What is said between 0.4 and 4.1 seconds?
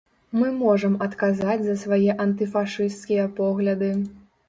можам адказаць за свае антыфашысцкія погляды.